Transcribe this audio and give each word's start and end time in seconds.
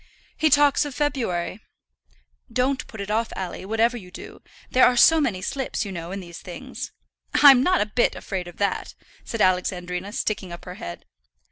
"He 0.35 0.49
talks 0.49 0.83
of 0.83 0.95
February." 0.95 1.59
"Don't 2.51 2.87
put 2.87 3.01
it 3.01 3.11
off, 3.11 3.31
Alley, 3.35 3.65
whatever 3.65 3.95
you 3.97 4.09
do. 4.09 4.41
There 4.71 4.83
are 4.87 4.97
so 4.97 5.21
many 5.21 5.43
slips, 5.43 5.85
you 5.85 5.91
know, 5.91 6.11
in 6.11 6.21
these 6.21 6.39
things." 6.39 6.91
"I'm 7.35 7.61
not 7.61 7.81
a 7.81 7.85
bit 7.85 8.15
afraid 8.15 8.47
of 8.47 8.57
that," 8.57 8.95
said 9.23 9.41
Alexandrina, 9.41 10.11
sticking 10.13 10.51
up 10.51 10.65
her 10.65 10.73
head. 10.81 11.05